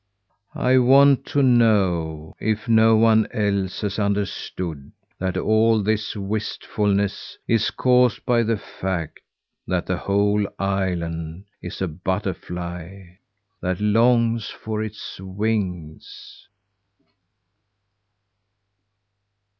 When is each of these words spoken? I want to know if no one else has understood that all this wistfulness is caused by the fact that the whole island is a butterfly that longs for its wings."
I 0.57 0.79
want 0.79 1.27
to 1.27 1.43
know 1.43 2.35
if 2.39 2.67
no 2.67 2.95
one 2.95 3.27
else 3.31 3.81
has 3.81 3.99
understood 3.99 4.91
that 5.19 5.37
all 5.37 5.83
this 5.83 6.15
wistfulness 6.15 7.37
is 7.47 7.69
caused 7.69 8.25
by 8.25 8.41
the 8.41 8.57
fact 8.57 9.19
that 9.67 9.85
the 9.85 9.97
whole 9.97 10.47
island 10.57 11.45
is 11.61 11.83
a 11.83 11.87
butterfly 11.87 13.17
that 13.61 13.79
longs 13.79 14.49
for 14.49 14.81
its 14.81 15.19
wings." 15.21 16.47